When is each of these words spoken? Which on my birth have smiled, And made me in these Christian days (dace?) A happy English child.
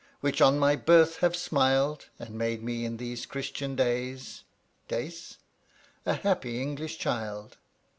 Which 0.21 0.41
on 0.41 0.57
my 0.57 0.75
birth 0.75 1.17
have 1.17 1.35
smiled, 1.35 2.07
And 2.17 2.33
made 2.33 2.63
me 2.63 2.85
in 2.85 2.97
these 2.97 3.27
Christian 3.27 3.75
days 3.75 4.41
(dace?) 4.87 5.37
A 6.07 6.13
happy 6.13 6.59
English 6.59 6.97
child. 6.97 7.57